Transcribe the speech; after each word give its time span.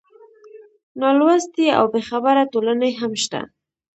نالوستې 0.99 1.65
او 1.77 1.85
بېخبره 1.93 2.43
ټولنې 2.51 2.89
هم 2.99 3.11
شته. 3.23 3.41